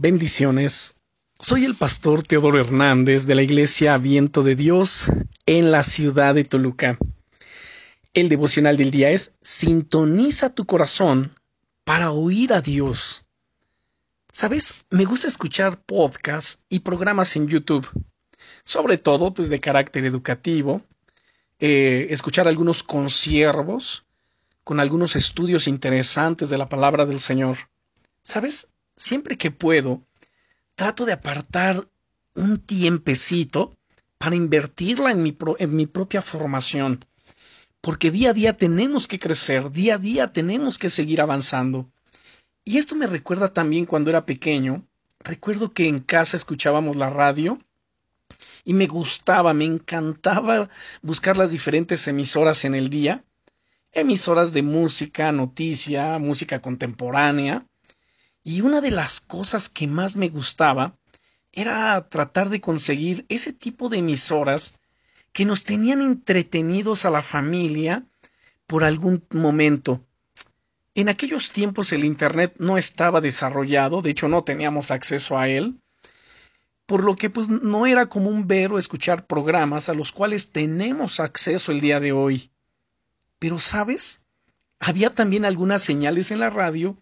[0.00, 0.94] Bendiciones.
[1.40, 5.10] Soy el pastor Teodoro Hernández de la Iglesia Viento de Dios
[5.44, 6.96] en la ciudad de Toluca.
[8.14, 11.34] El devocional del día es Sintoniza tu corazón
[11.82, 13.24] para oír a Dios.
[14.30, 17.88] Sabes, me gusta escuchar podcasts y programas en YouTube,
[18.62, 20.80] sobre todo pues de carácter educativo,
[21.58, 24.04] eh, escuchar algunos conciervos
[24.62, 27.56] con algunos estudios interesantes de la palabra del Señor.
[28.22, 28.68] ¿Sabes?
[28.98, 30.02] Siempre que puedo,
[30.74, 31.88] trato de apartar
[32.34, 33.76] un tiempecito
[34.18, 37.04] para invertirla en mi, en mi propia formación.
[37.80, 41.88] Porque día a día tenemos que crecer, día a día tenemos que seguir avanzando.
[42.64, 44.84] Y esto me recuerda también cuando era pequeño.
[45.20, 47.58] Recuerdo que en casa escuchábamos la radio
[48.64, 50.68] y me gustaba, me encantaba
[51.00, 53.24] buscar las diferentes emisoras en el día.
[53.92, 57.64] Emisoras de música, noticia, música contemporánea.
[58.48, 60.96] Y una de las cosas que más me gustaba
[61.52, 64.78] era tratar de conseguir ese tipo de emisoras
[65.34, 68.06] que nos tenían entretenidos a la familia
[68.66, 70.02] por algún momento.
[70.94, 75.78] En aquellos tiempos el Internet no estaba desarrollado, de hecho no teníamos acceso a él,
[76.86, 81.20] por lo que pues no era común ver o escuchar programas a los cuales tenemos
[81.20, 82.50] acceso el día de hoy.
[83.38, 84.24] Pero, ¿sabes?
[84.80, 86.96] Había también algunas señales en la radio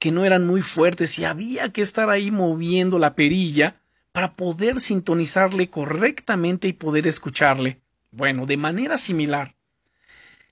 [0.00, 3.80] que no eran muy fuertes y había que estar ahí moviendo la perilla
[4.12, 7.82] para poder sintonizarle correctamente y poder escucharle.
[8.10, 9.54] Bueno, de manera similar,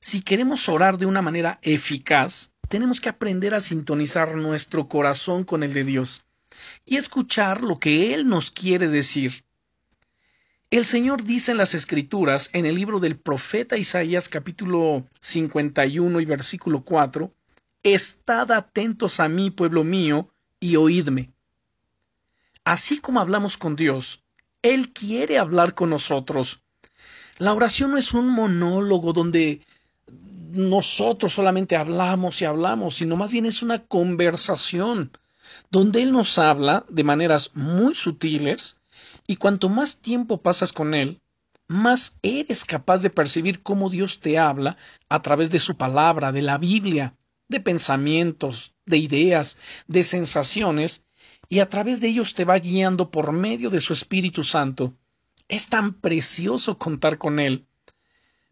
[0.01, 5.63] si queremos orar de una manera eficaz, tenemos que aprender a sintonizar nuestro corazón con
[5.63, 6.27] el de Dios
[6.85, 9.45] y escuchar lo que Él nos quiere decir.
[10.71, 16.25] El Señor dice en las Escrituras, en el libro del profeta Isaías capítulo 51 y
[16.27, 17.33] versículo 4,
[17.83, 20.29] Estad atentos a mí, pueblo mío,
[20.61, 21.33] y oídme.
[22.65, 24.23] Así como hablamos con Dios,
[24.63, 26.61] Él quiere hablar con nosotros.
[27.39, 29.63] La oración no es un monólogo donde
[30.51, 35.13] nosotros solamente hablamos y hablamos, sino más bien es una conversación
[35.71, 38.81] donde Él nos habla de maneras muy sutiles
[39.27, 41.21] y cuanto más tiempo pasas con Él,
[41.69, 44.77] más eres capaz de percibir cómo Dios te habla
[45.09, 47.15] a través de su palabra, de la Biblia
[47.49, 51.03] de pensamientos, de ideas, de sensaciones,
[51.49, 54.95] y a través de ellos te va guiando por medio de su Espíritu Santo.
[55.49, 57.67] Es tan precioso contar con Él.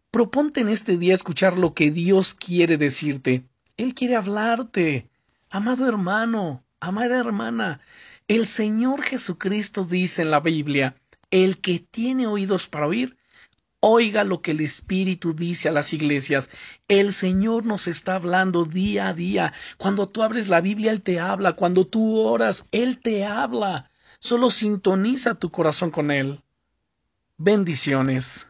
[0.09, 3.43] Proponte en este día escuchar lo que Dios quiere decirte.
[3.77, 5.07] Él quiere hablarte.
[5.49, 7.79] Amado hermano, amada hermana,
[8.27, 10.95] el Señor Jesucristo dice en la Biblia,
[11.29, 13.15] el que tiene oídos para oír,
[13.79, 16.49] Oiga lo que el Espíritu dice a las iglesias.
[16.87, 19.53] El Señor nos está hablando día a día.
[19.77, 21.53] Cuando tú abres la Biblia, Él te habla.
[21.53, 23.91] Cuando tú oras, Él te habla.
[24.19, 26.41] Solo sintoniza tu corazón con Él.
[27.37, 28.47] Bendiciones.